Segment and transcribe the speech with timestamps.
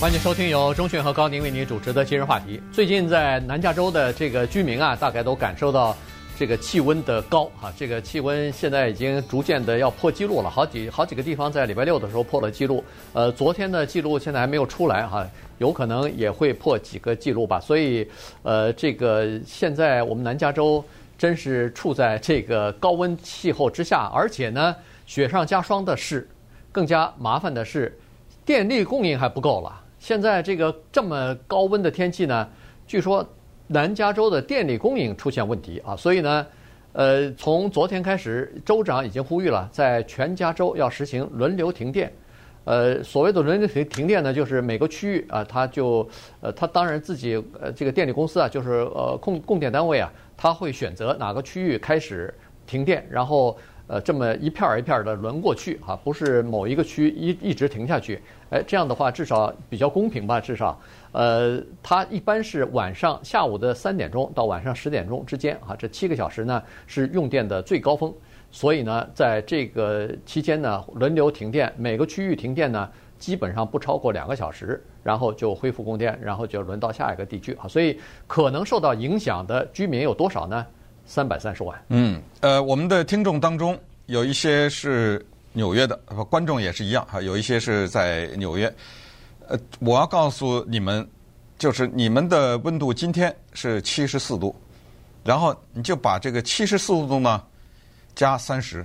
[0.00, 2.58] 欢迎收听由钟迅和高宁为您主持的今日话题。
[2.72, 5.94] 最近在南加州的这个居民啊，大概都感受到
[6.38, 12.82] 这个气温的高啊，这个气温现在已经逐渐的要破纪录了，好几好几个地方在礼拜六的时候破了纪录。
[13.12, 15.28] 呃，昨天的纪录现在还没有出来哈，
[15.58, 17.60] 有可能也会破几个纪录吧。
[17.60, 18.08] 所以，
[18.42, 20.82] 呃，这个现在我们南加州
[21.18, 24.74] 真是处在这个高温气候之下，而且呢，
[25.04, 26.26] 雪上加霜的是，
[26.72, 27.94] 更加麻烦的是，
[28.46, 29.78] 电力供应还不够了。
[30.00, 32.48] 现在这个这么高温的天气呢，
[32.86, 33.24] 据说
[33.66, 36.46] 南加州的电力供应出现问题啊，所以呢，
[36.94, 42.10] 呃，从昨天开始，州长已经呼吁了，在全加州要实行轮流停电。
[42.64, 46.08] 呃，所谓的轮流停停电呢，就是每个区域啊，他就
[46.40, 52.32] 呃，他当然自己呃，这个电力公司啊，就是呃供供电单位啊，他会选择哪个区域开始
[52.66, 53.54] 停电，然后。
[53.90, 68.14] 呃，这么一片儿一片儿的轮过去哈，不是某一个区一一直停下去，哎，这样的话至少比较公平吧，至少，呃，它一般是晚上下午的三点钟到晚上十点钟之间啊，这七个小时呢是用电的最高峰，
[68.52, 77.98] 所以呢，在这个期间呢轮流停电，每个区域停电呢基本上不超过两个小时，然后就恢复供电，然后就轮到下一个地区啊，所以
[78.28, 80.64] 可能受到影响的居民有多少呢？
[81.06, 81.76] 三百三十万。
[81.88, 83.76] 嗯，呃，我们的听众当中
[84.10, 85.96] 有一些是纽约的，
[86.28, 88.66] 观众也是一样哈，有一些是在纽约。
[89.46, 91.08] 呃，我要告诉你们，
[91.56, 94.52] 就是你们的温度今天是七十四度，
[95.22, 97.40] 然后你就把这个七十四度呢
[98.16, 98.84] 加三十，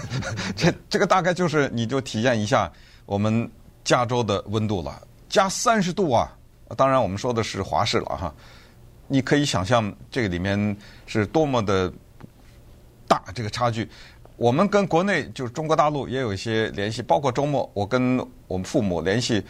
[0.54, 2.70] 这这个大概就是你就体验一下
[3.06, 3.50] 我们
[3.84, 6.30] 加州的温度了，加三十度啊！
[6.76, 8.34] 当然我们说的是华氏了哈。
[9.06, 11.90] 你可以想象这个里面是多么的
[13.06, 13.88] 大这个差距。
[14.38, 19.42] 我们跟国内就是中国大陆也有一些联系，包括周末我跟我们父母联系。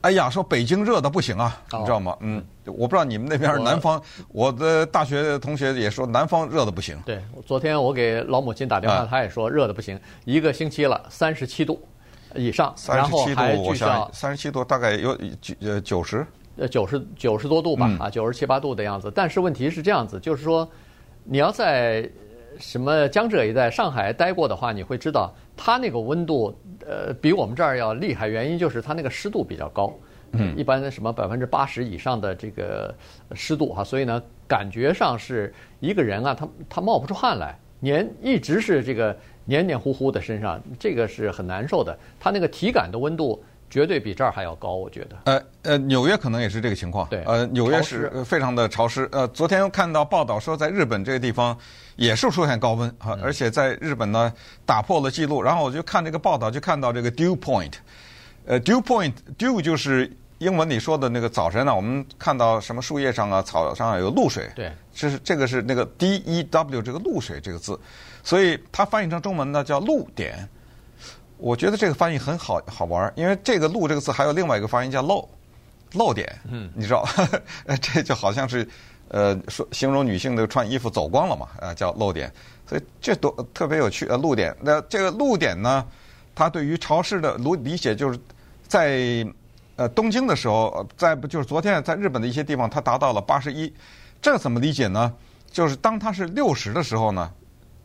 [0.00, 2.16] 哎呀，说北京热的不行啊，你知道吗？
[2.20, 6.96] 嗯，我不知道你们那边南方，我的大学同学也说南方热的不行。
[7.04, 11.80] 对，昨天我给老母亲打电话，她也说热的不行，一个星期了，三十七度
[12.36, 16.24] 以上，然后还据说三十七度大概有九呃九十。
[16.56, 19.10] 呃，九十九十多度吧，啊，九十七八度的样子。
[19.12, 20.68] 但是问题是这样子，就是说，
[21.24, 22.08] 你要在
[22.58, 26.54] 什么江浙一带、上海待过的话，你会知道，它那个温度，
[26.86, 28.28] 呃，比我们这儿要厉害。
[28.28, 29.92] 原因就是它那个湿度比较高，
[30.32, 32.94] 嗯，一般的什么百分之八十以上的这个
[33.34, 41.96] 湿度哈，所以呢，感觉上是一个人啊，他他冒不出汗来，黏一直是这个黏黏糊糊的身上，这个是很难受的。
[42.20, 43.42] 它那个体感的温度。
[43.72, 45.16] 绝对比这儿还要高，我觉得。
[45.24, 47.08] 呃呃，纽约可能也是这个情况。
[47.08, 47.24] 对。
[47.24, 49.08] 呃，纽约是非常的潮湿。
[49.10, 51.56] 呃，昨天看到报道说，在日本这个地方
[51.96, 54.30] 也是出现高温啊，而且在日本呢
[54.66, 55.42] 打破了记录。
[55.42, 57.72] 然后我就看这个报道，就看到这个 dew point。
[58.44, 64.50] 呃，dew point，dew 就是英文里说的那个早晨呢，我们看到什么树叶上啊、草上啊有露水。
[64.54, 64.70] 对。
[64.94, 67.80] 这是这个是那个 D E W 这个露水这个字，
[68.22, 70.46] 所以它翻译成中文呢叫露点。
[71.42, 75.28] 我觉得这个翻译很好好玩，因为这个“露”这个字还有另外一个发音叫“漏”，
[75.94, 77.04] 漏点，嗯，你知道，
[77.82, 78.66] 这就好像是
[79.08, 82.32] 呃说形容女性的穿衣服走光了嘛，啊，叫漏点，
[82.64, 84.56] 所以这多特别有趣呃，露点。
[84.60, 85.84] 那这个露点呢，
[86.32, 88.16] 它对于潮湿的理理解就是
[88.68, 89.26] 在
[89.74, 93.74] 呃东京的时候，在不就是昨天在日本的一些地方，它达到了八十一，
[94.20, 95.12] 这个怎么理解呢？
[95.50, 97.28] 就是当它是六十的时候呢？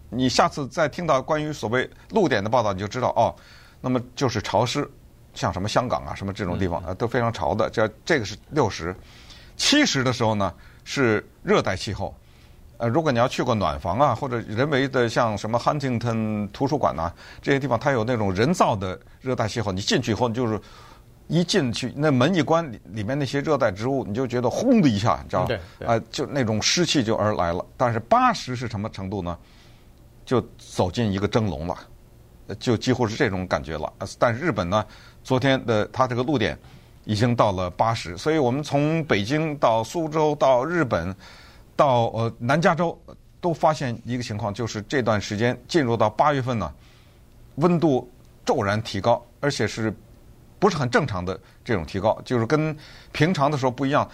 [0.10, 3.34] 你下次再听到关于所谓露点的报道，你就知道哦，
[3.82, 4.90] 那么就是潮湿，
[5.34, 7.70] 像什么香港啊，什么这种地方啊，都非常潮的。
[7.70, 8.96] 这这个是六十，
[9.56, 10.54] 七十的时候呢
[10.84, 12.16] 是热带气候。
[12.78, 19.72] 呃，如果你要去过暖房啊，或者人为的像什么 Huntington 图书馆呐这些地方，它有那种人造的热带气候。
[19.72, 20.62] 你进去以后，你就是
[21.28, 25.48] 一进去那门一关，里面那些热带植物，你就觉得轰的一下，你知道吗？
[25.88, 27.66] 啊，就那种湿气就而来了。
[27.76, 29.36] 但是八十是什么程度呢？
[30.28, 31.78] 就走进一个蒸笼了，
[32.60, 33.92] 就几乎是这种感觉了。
[34.20, 34.86] 但是日本呢，
[35.24, 36.60] 昨天的它这个露点
[37.06, 41.16] 已经到了八十，所以我们从北京到苏州到日本
[41.78, 43.00] 到呃南加州
[43.40, 46.70] 都发现一个情况，就是这段时间进入到八月份呢，
[47.56, 48.12] 温度
[48.46, 49.96] 骤然提高，而且是
[50.60, 52.76] 不是很正常的这种提高，就是跟
[53.14, 54.06] 平常的时候不一样。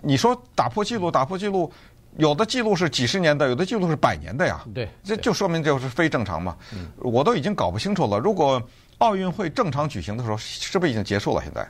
[0.00, 1.70] 你说打破记录，打破记录。
[2.18, 4.60] 有的记录是几十年的，有的记录是百年的呀。
[4.74, 6.56] 对，这就说明就是非正常嘛。
[6.74, 8.18] 嗯，我都已经搞不清楚了。
[8.18, 8.60] 如果
[8.98, 11.42] 奥运会正常举行的时候，是不是已经结束了？
[11.42, 11.68] 现在？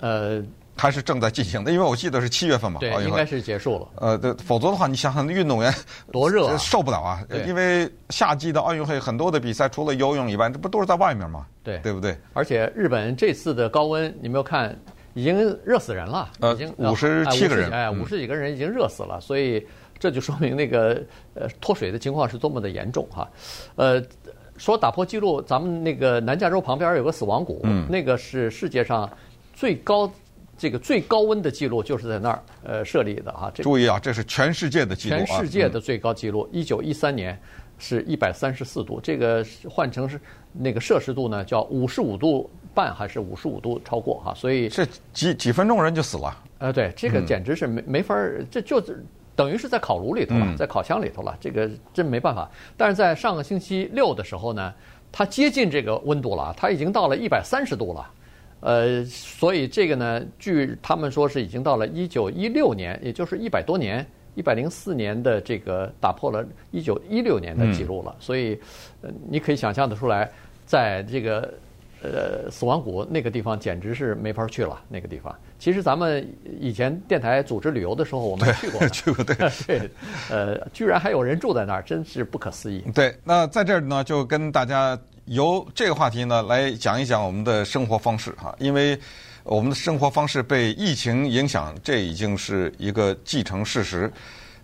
[0.00, 0.42] 呃，
[0.76, 1.70] 还是正在进行的？
[1.70, 2.80] 因为我记得是七月份嘛。
[2.80, 3.88] 对，应该是结束了。
[3.96, 5.72] 呃，对，否则的话，你想想运动员
[6.10, 7.22] 多热啊，受不了啊。
[7.46, 11.46] 因为夏季的奥运会很多的比赛，除了游泳以外，这不都是在外面吗？
[11.62, 12.18] 对，对不对？
[12.32, 14.74] 而且日本这次的高温，你没有看？
[15.14, 19.66] 已经热死人了，已经五十七个人，哎，五十几个人已经热死了，所以
[19.98, 21.02] 这就说明那个
[21.34, 23.28] 呃脱水的情况是多么的严重哈，
[23.76, 24.02] 呃，
[24.56, 29.10] 说打破记录，咱们那个南加州旁边有个死亡谷，嗯，那个是世界上
[29.54, 30.12] 最高。
[30.56, 33.50] 这个最高温的记录就是在那儿呃设立的哈。
[33.56, 35.24] 注意啊，这是全世界的记录啊。
[35.26, 37.36] 全世界的最高记录，一九一三年
[37.84, 40.18] 是一百三十四度，这个换成是
[40.52, 44.32] 那个摄氏度呢，叫五十五度半还是五十五度超过哈？
[44.34, 46.34] 所以这几几分钟人就死了。
[46.58, 48.82] 呃，对，这个简直是没没法儿，这就
[49.36, 52.50] 等于是在烤炉里头了，在烤箱里头了，这个真没办法。
[52.74, 54.72] 但是在上个星期六的时候呢，
[55.12, 58.10] 它接近这个温度了，它已经到了一百三十度了。
[58.60, 68.14] 呃，所以这个呢，据他们说是已经到了一九一六年，也就是一百多年，一百零四年的这个打破了一九一六年的记录了。
[68.18, 68.58] 所以，
[69.02, 70.30] 呃，你可以想象得出来，
[70.66, 71.52] 在这个
[72.02, 74.80] 呃死亡谷那个地方，简直是没法去了。
[74.88, 76.26] 那个地方，其实咱们
[76.60, 79.36] 以前电台组织旅游的时候，我们去过， 去过，对，
[79.66, 79.90] 对，
[80.30, 82.84] 呃，居然还有人住在那儿，真是不可思议。
[82.94, 84.98] 对，那在这儿呢，就跟大家。
[85.28, 88.94] 由这个话题呢来讲一讲我们的生活方式哈，因为
[89.44, 94.10] 我们的生活方式被疫情影响，这已经是一个既成事实。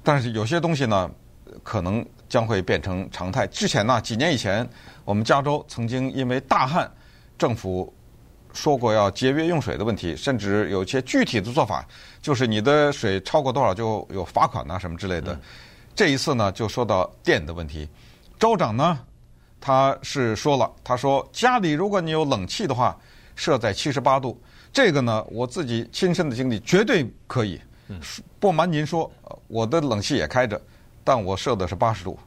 [0.02, 1.10] 但是有些东西呢，
[1.62, 3.46] 可能将会变成常态。
[3.48, 4.66] 之前呢，几年以前，
[5.04, 6.90] 我们加州曾经因为大旱，
[7.36, 7.92] 政府
[8.54, 11.86] 说过要节约用水的问题，甚至有些具体的做法，
[12.22, 15.38] 就是你的水超过多少就有罚款呐什么之类的。
[15.94, 17.86] 这一次呢，就说到电的问题，
[18.38, 18.98] 州长呢。
[19.62, 22.98] 他是说了，他说家里如果你有冷气的话，
[23.36, 24.40] 设在七十八度，
[24.72, 27.60] 这个呢，我自己亲身的经历绝对可以。
[28.38, 29.10] 不瞒您说，
[29.48, 30.60] 我的冷气也开着，
[31.02, 32.18] 但我设的是八十度，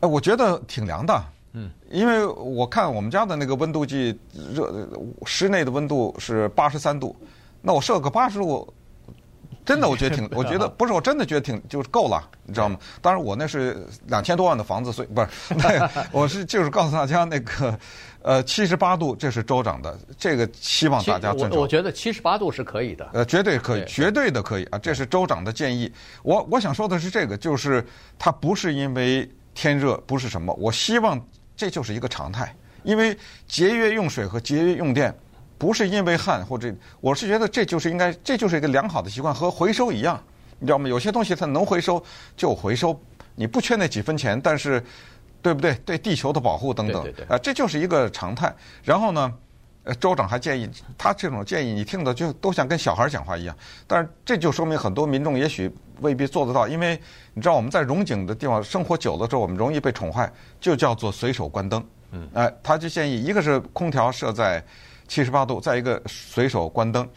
[0.00, 1.24] 哎，我觉得挺凉的。
[1.54, 4.18] 嗯，因为我看我们家的那个温度计
[4.52, 4.88] 热，
[5.24, 7.16] 室内的温度是八十三度，
[7.62, 8.72] 那我设个八十度。
[9.64, 12.78] 真的， 我觉得挺，我觉得不是，我真的觉得挺，就是够了，你知道吗？
[13.00, 15.28] 当然，我那是两千多万的房子，所以不是，
[16.12, 17.78] 我是就是告诉大家，那个
[18.22, 21.58] 呃，七十八度，这是州长的，这个希望大家尊重。
[21.58, 25.92] 我我觉得七十八度是可以的，呃，绝对可以，绝对的可以啊，这是州长的建议。
[26.22, 27.84] 我我想说的是这个，就是
[28.18, 31.20] 它不是因为天热，不是什么，我希望
[31.56, 33.16] 这就是一个常态，因为
[33.46, 35.14] 节约用水和节约用电。
[35.64, 36.70] 不是因为旱或者，
[37.00, 40.22] 我是觉得这就是应该，这就是一个良好的习惯，和回收一样，
[40.58, 40.86] 你知道吗？
[40.86, 42.04] 有些东西它能回收
[42.36, 42.94] 就回收，
[43.34, 44.84] 你不缺那几分钱，但是，
[45.40, 45.74] 对不对？
[45.76, 48.54] 对地球的保护等等，啊，这就是一个常态。
[48.82, 49.32] 然后呢，
[49.84, 50.68] 呃，州长还建议，
[50.98, 53.56] 他这种建议你听的就都像跟小孩讲话一样，
[53.86, 57.00] 但是这就说明很多民众也许未必做得到，因为
[57.32, 60.30] 你知道我们在荣景的地方生活久了之后，我们容易被宠坏，
[60.60, 61.82] 就叫做随手关灯。
[62.10, 64.62] 嗯，哎，他就建议一个是空调设在。
[65.06, 67.08] 七十八度，再一个随手关灯，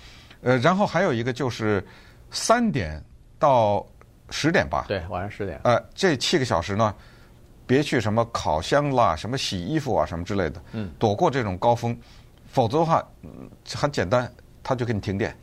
[0.42, 1.86] 呃，然后还有一个就是
[2.32, 3.04] 三点
[3.40, 3.86] 到
[4.30, 4.86] 十点吧。
[4.88, 5.60] 对，晚上十点。
[5.64, 6.94] 呃，这七个小时呢，
[7.66, 11.98] 别去什么烤箱啦、什么洗衣服啊、什么之类的，嗯，躲过这种高峰，
[12.48, 13.06] 否则的话，
[13.74, 14.32] 很简单，
[14.62, 15.36] 他就给你停电，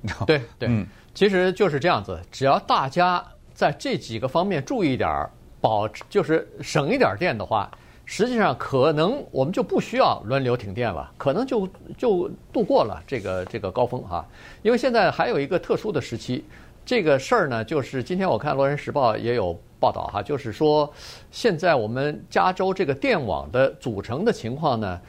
[0.00, 0.26] 你知道吗？
[0.26, 3.24] 对对，嗯，其实就是这样子，只要大家
[3.54, 5.30] 在这几个方面注意点儿，
[5.60, 7.70] 保就是省一点电的话。
[8.06, 14.26] 实际上，可能我们就不需要轮流停电了，可能就就度过了这个这个高峰哈。
[14.62, 16.44] 因为现在还有一个特殊的时期，
[16.84, 20.92] 这个事儿呢，就是今天我看《洛杉矶时报》也有报道哈，就是说
[21.30, 25.00] 现在我们加州这个电网的组成的情况呢，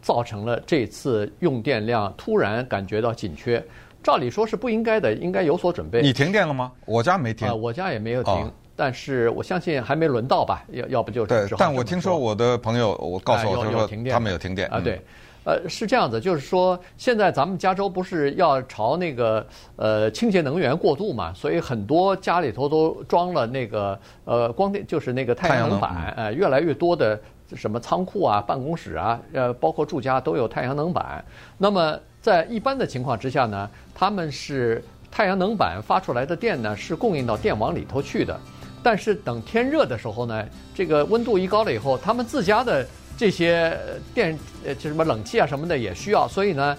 [0.00, 3.62] 造成了这次用电量突然感觉到紧缺。
[4.02, 6.00] 照理说是不应该的，应该有所准备。
[6.00, 6.72] 你停电了吗？
[6.86, 7.46] 我家没停。
[7.46, 8.32] 啊，我家也没有停。
[8.32, 11.44] 哦但是我相信还没轮到吧，要要不就对。
[11.58, 15.02] 但我听说我的朋友，我告诉我他说他们有停电啊，对，
[15.42, 19.44] 呃，是这样子，就是说现在咱们加州不是要朝那个
[19.74, 27.20] 呃清洁能源过渡嘛，所以很多家里头都装了那个呃光电，就是那个太阳能板，呃，越来越多的
[27.56, 31.24] 什么仓库啊、办公室啊，呃，包括住家都有太阳能板。
[31.56, 34.80] 那么在一般的情况之下呢，他们是
[35.10, 38.38] 太阳能板发出来的电呢是供应到电网里头去的。
[38.82, 40.44] 但是等天热的时候呢，
[40.74, 43.76] 这个温度一高了以后，他们自家的这些
[44.14, 46.76] 电呃，就什么冷气啊什么的也需要，所以呢，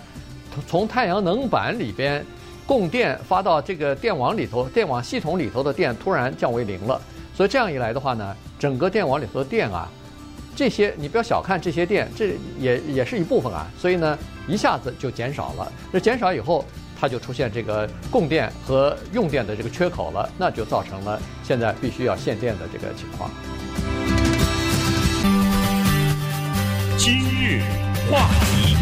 [0.68, 2.26] 从太阳能板里边
[2.66, 7.02] 供电发到这个电网里头，电网系统里头的电突然降为零了。
[7.36, 9.90] 所以这样一来的话呢，整个电网里头的电啊，
[10.56, 13.68] 这些你不要小看这些电，这也也是一部分啊。
[13.78, 15.72] 所以呢，一下子就减少了。
[15.92, 16.66] 这减少以后。
[17.00, 23.32] 它就出现这个供电和用电的这个缺口了，那就造成了现在必须要限电的这个情况。
[26.98, 27.62] 今日
[28.12, 28.76] 话题，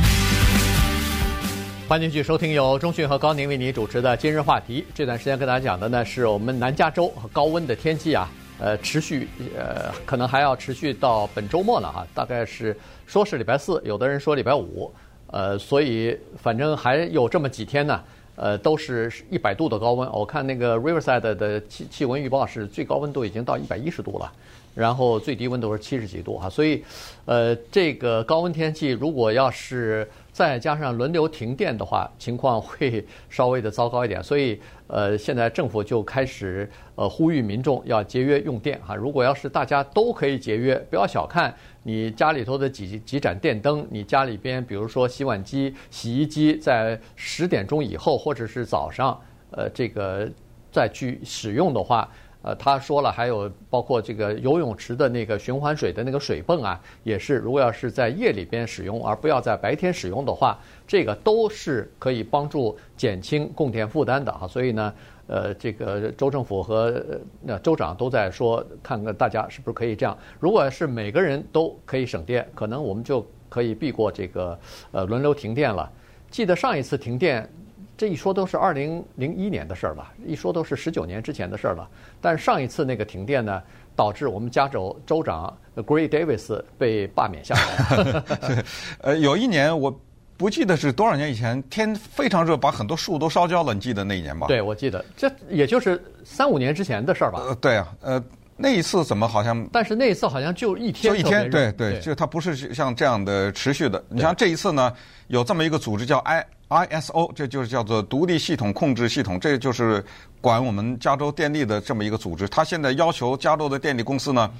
[1.87, 4.83] 欢迎继续收听由中讯和高宁为你主持的今日话题。
[4.95, 14.91] 这段时间跟大家讲的呢，是我们南加州高温的天气啊，呃，持续呃，可能还要持续到本周末了哈，大概是说是礼拜四，有的人说礼拜五，
[15.27, 18.01] 呃，所以反正还有这么几天呢，
[18.35, 20.09] 呃，都是一百度的高温。
[20.11, 24.31] 我看那个 Riverside 的气气温预报是最高温度已经到一百一十度了，
[24.77, 26.83] 然后最低温度是七十几度哈，所以，
[27.25, 34.21] 呃，这个高温天气如果要是再加上轮流停电的话，情况会 稍微的糟糕一点。
[34.21, 38.93] 所以，呃，现在政府就开始呃呼吁民众要节约用电哈。
[38.93, 49.19] 如果要是大家都可以节约，不要小看你家里头的几几盏电灯，你家里边比如说洗碗机、洗衣机在十点钟以后或者是早上，
[49.49, 50.29] 呃，这个
[50.71, 52.07] 再去使用的话。
[52.43, 64.47] 呃，他说了，还有包括这个游泳池的那个循环水的那个水泵啊，也是如果要是在夜里边使用，而不要在白天使用的话，这个都是可以帮助减轻供电负担的啊。
[64.47, 64.93] 所以呢，
[65.27, 67.03] 呃，这个州政府和
[67.47, 70.17] 呃州长都在说，看看大家是不是可以这样。
[70.39, 74.57] 如果是每个人都可以省电，可能我们就可以避过这个
[74.91, 75.91] 呃轮流停电了。
[76.29, 77.49] 记得上一次停电。
[77.97, 81.89] 这一说都是二零零一年的事儿了，一说都是十九年之前的事儿了。
[82.21, 83.61] 但是上一次那个停电呢，
[83.95, 88.23] 导致我们加州州长 Gray Davis 被罢免下来。
[89.01, 89.99] 呃，有一年我
[90.37, 93.73] 不记得是多少年以前，天非常热，把很多树都烧焦了。
[93.73, 94.45] 你记得那一年吧？
[94.45, 97.41] 对，我记得，这也就是三五年之前的事儿吧？
[97.47, 98.23] 呃，对啊，呃。
[98.59, 99.69] 那一次怎么好像？
[99.71, 104.03] 但是那一次好像就一天，就一天，对对，就它不是像这样的持续的。
[104.09, 104.91] 你像这一次呢，
[105.27, 110.03] 有这么一个组织叫 I ISO，这就是叫做独立系统控制系统，这就是
[110.41, 112.47] 管我们加州电力的这么一个组织。
[112.49, 114.51] 它现在要求加州的电力公司呢，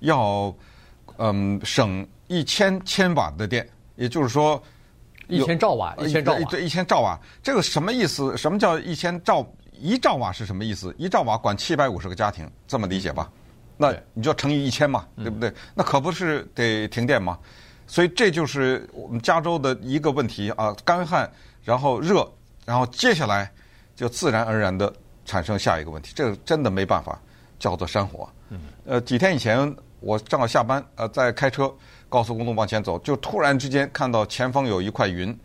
[0.00, 0.54] 要
[1.18, 4.62] 嗯省一千千瓦的电，也就是说
[5.28, 7.18] 一千兆瓦，一千兆瓦，对，一千兆瓦。
[7.42, 8.36] 这个什么意思？
[8.36, 9.46] 什么叫一千兆？
[9.78, 10.94] 一兆瓦是什么意思？
[10.96, 13.30] 一兆瓦管七百五十个家庭，这么理解吧？
[13.76, 15.52] 那你就要乘以一千嘛，对不对？
[15.74, 17.38] 那可不是得停电吗？
[17.86, 21.30] 所以这就是我们加州的一个问题啊，干旱，
[21.66, 22.24] 然后热，
[22.64, 23.50] 然后接下来
[23.96, 24.90] 就自然而然的
[25.24, 27.20] 产生下一个问题，这个真的没办法，
[27.58, 28.28] 叫做山火。
[28.84, 31.74] 呃，几天以前我正好下班，呃，在开车
[32.08, 35.36] 高速公路往前走，就突然之间看到前方有一块云，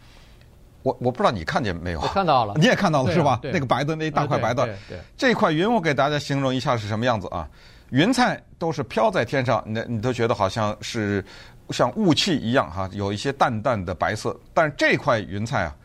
[0.84, 2.00] 我我不知道你看见没有？
[2.00, 3.40] 我看到了，你也看到了是吧？
[3.42, 4.78] 那个白的那一大块白的，
[5.18, 7.50] 这块云我给大家形容一下是什么样子啊？
[7.90, 11.26] 云彩都是飘在天上，你你都觉得好像是
[11.72, 14.40] 像雾气一样哈，有一些淡淡的白色。
[14.54, 15.76] 但是这块云彩啊，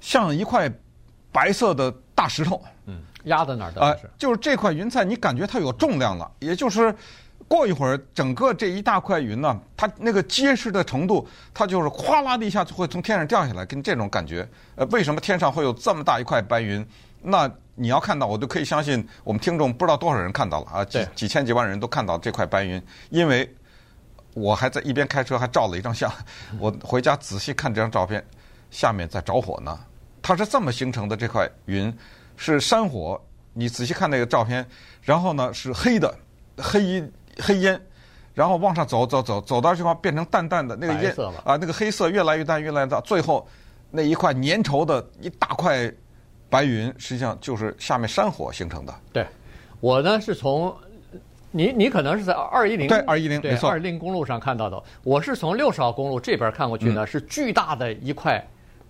[0.00, 0.70] 像一块
[1.32, 3.80] 白色的大石头，嗯，压在哪儿的？
[3.80, 6.30] 啊、呃，就是这块云彩，你感觉它有重量了。
[6.38, 6.94] 也就是
[7.48, 14.48] 过一会儿，整个这一大块云呢，它那个结实的程度，它就是哗啦的一下就会从天上掉下来，跟这种感觉。
[14.74, 16.86] 呃，为什么天上会有这么大一块白云？
[17.22, 23.52] 那你要看到，我就可以相信，我们听众不知道多少人看到了啊，几几千几万人都看到这块白云，因为
[24.34, 26.10] 我还在一边开车还照了一张相，
[26.58, 28.24] 我回家仔细看这张照片，
[28.70, 29.78] 下面在着火呢。
[30.22, 31.92] 它是这么形成的，这块云
[32.36, 33.20] 是山火。
[33.52, 34.66] 你仔细看那个照片，
[35.02, 36.14] 然后呢是黑的
[36.58, 37.02] 黑
[37.38, 37.80] 黑烟，
[38.34, 43.46] 然后往上走走走，走到这块变成淡淡的那个烟啊，那个黑色越来越淡越来越淡，最后
[43.90, 45.92] 那一块粘稠的一大块。
[46.48, 48.94] 白云实际上就是下面山火形成的。
[49.12, 49.26] 对，
[49.80, 50.72] 我呢是从
[51.50, 54.80] 你你可能是在二一零对二一零没错二一零公路上看到的。
[55.02, 58.40] 我是从六十号公路这边看过去呢，嗯、是巨大的一块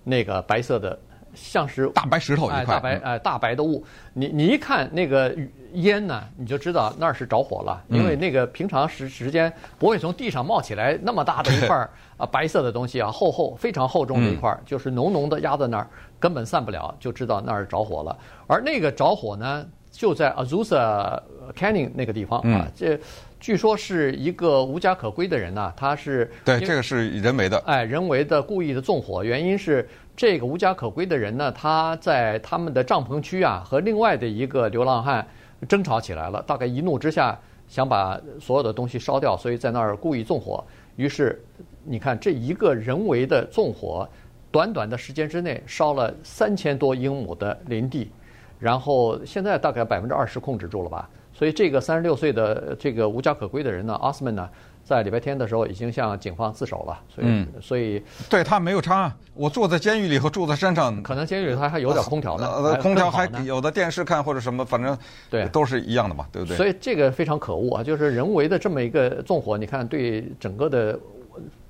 [0.08, 0.96] 那个白色的，
[1.34, 3.84] 像是大白石头一块，哎、大白哎、呃、大白的雾。
[4.14, 5.36] 你你一看那个
[5.72, 11.76] 烟呢，你就知道那儿是着火了，因为那个平常时时间不会从地上冒起来那么大的一块
[12.16, 15.88] 啊白色的东西啊，厚厚非常厚重的一块，嗯、就是浓浓的压在那儿。
[16.18, 18.16] 根本散不了，就知道那儿着火了。
[18.46, 21.20] 而那个着火呢，就在 Azusa
[21.54, 22.66] Canyon 那个地方啊。
[22.74, 22.98] 这
[23.38, 29.22] 据说是一个无家可归的人呐，他是对这个是人为的，哎，人为的故意的纵火。
[29.22, 35.26] 原因是这个无家可归的人呢，他在他们的帐篷区啊，和另外的一个流浪汉
[35.68, 36.42] 争吵起来了。
[36.46, 37.38] 大概一怒之下
[37.68, 40.64] 想把所有的东西烧掉，所以在那儿故意纵火。
[40.96, 41.42] 于是
[41.84, 44.08] 你看这一个人为的纵火。
[44.48, 48.10] 短短的时间之内烧了三千多英亩的林地，
[48.58, 51.10] 然后现在大概百分之二十控制住了吧。
[51.36, 54.48] 所以这个三十六岁的这个无家可归的人呢，奥斯曼呢，
[54.82, 56.98] 在礼拜天的时候已经向警方自首了。
[57.14, 59.14] 所以，嗯、所以对他没有差。
[59.34, 64.96] 我坐在监狱里和住在山上，可能监狱里头还有点空调呢，呃、空调还有的电视看或者什么，反正
[65.28, 66.56] 对都是一样的嘛，对不对？
[66.56, 70.98] 所以这个非常可恶啊，就是人为的这么一个纵火，你看对整个的。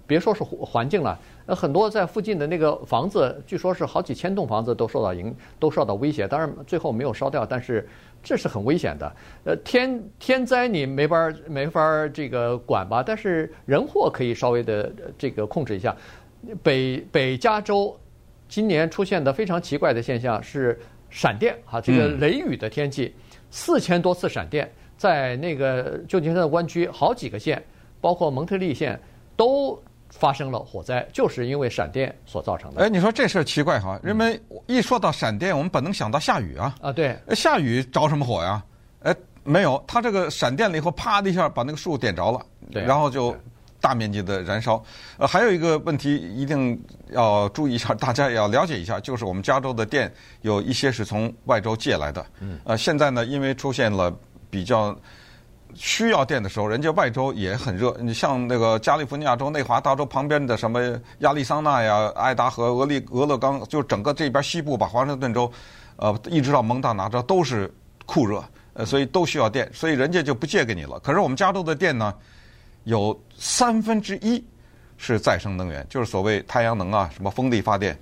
[0.07, 6.29] 别说是环境了，呃，很多在附近的那个房子，据说是好几千栋房子都受到影，都受到威胁。
[6.29, 7.89] 当然最后没有烧掉，但是
[8.23, 9.13] 这是很危险的。
[9.45, 15.95] 呃，天天灾你没法没法这个管吧，但是人祸可以稍微的这个控制一下。
[16.63, 17.99] 北北加州
[18.49, 20.79] 今年出现的非常奇怪的现象是
[21.11, 23.13] 闪电哈，这个雷雨的天气，
[23.51, 27.61] 四千多次闪电，在那个旧金山的湾区好几个县，
[28.01, 29.01] 包括蒙特利县
[29.37, 29.77] 都。
[30.19, 32.83] 发生了火灾，就是因为闪电所造成的。
[32.83, 33.99] 哎，你说这事儿奇怪哈？
[34.03, 36.75] 人们一说到闪电，我们本能想到下雨啊。
[36.81, 37.17] 啊，对。
[37.35, 38.63] 下雨着什么火呀？
[39.03, 42.41] 哎，没有，它这个闪电了以后，啪的一下把那个树点着了，
[42.73, 43.37] 对，然后就
[43.81, 44.83] 大面积的燃烧。
[45.19, 46.81] 呃，还有一个问题一定
[47.11, 52.25] 要注意一下，大家也要了解一下，就是我们加州的电有一些是从外州借来的。
[52.41, 52.59] 嗯。
[52.65, 54.11] 呃，现在呢，因为出现了
[54.49, 54.97] 比较。
[55.79, 57.97] 需要电的时候，人家外州也很热。
[58.01, 60.81] 你像那个加利福尼亚州、内华达州旁边的什么
[61.19, 65.51] 亚利桑那呀、爱达荷、俄利俄勒冈，就整个这边西部吧，华盛顿州，
[65.97, 67.73] 呃，一直到蒙大拿州都是
[68.05, 70.99] 酷热，呃，所以都需要电，所以人家就不借给你了。
[71.01, 72.15] 可是我们加州的电呢，
[72.85, 74.43] 有三分之一
[74.97, 77.99] 是再生能源，就是所谓太阳能啊，什么风力发电，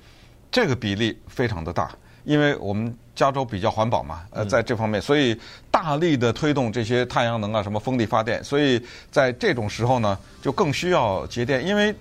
[0.50, 1.90] 这个比例非常的大。
[2.24, 5.38] 因为我们加州比较环保嘛，呃，在这方面，所以
[5.70, 11.94] 大力的推动这些太阳能啊，什么风力发电，所以在这种时候呢，就更需要节电，因为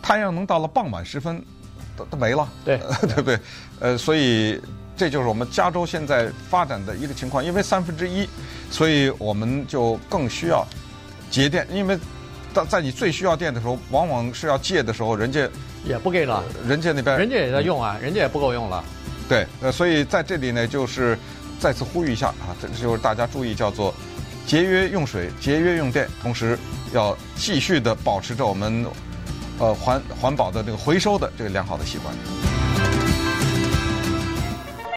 [0.00, 1.42] 太阳能到了傍晚时分
[1.96, 3.38] 都都没了，对， 对不对？
[3.80, 4.60] 呃，所以
[4.96, 8.28] 这就是我们加州现在发展的一个情况，因为三分之一，
[8.70, 10.66] 所以我们就更需要
[11.30, 11.98] 节电，因为
[12.54, 15.48] 在在你最需要电的时候，往往是要借的时候，人家
[15.84, 18.82] 也不给了，人家那边人家也在用啊，人家也不够用了。
[19.28, 21.18] 对，呃，所以在这里呢，就是
[21.58, 23.94] 再次呼吁一下啊，这就是大家注意，叫做
[24.46, 26.58] 节约用水、节约用电，同时
[26.92, 28.84] 要继续的保持着我们
[29.58, 32.53] 呃环环保的这个回收的这个良好的习惯。